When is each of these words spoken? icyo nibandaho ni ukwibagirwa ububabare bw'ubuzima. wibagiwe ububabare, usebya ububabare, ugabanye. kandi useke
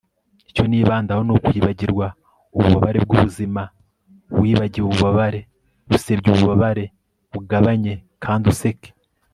icyo 0.49 0.63
nibandaho 0.67 1.21
ni 1.23 1.31
ukwibagirwa 1.35 2.07
ububabare 2.55 2.99
bw'ubuzima. 3.05 3.63
wibagiwe 4.39 4.85
ububabare, 4.89 5.39
usebya 5.95 6.29
ububabare, 6.33 6.85
ugabanye. 7.39 7.93
kandi 8.23 8.45
useke 8.53 8.89